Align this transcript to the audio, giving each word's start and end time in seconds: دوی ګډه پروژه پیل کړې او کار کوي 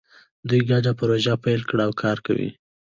دوی 0.49 0.61
ګډه 0.69 0.91
پروژه 0.99 1.35
پیل 1.43 1.61
کړې 1.69 1.81
او 1.87 1.91
کار 2.01 2.17
کوي 2.25 2.49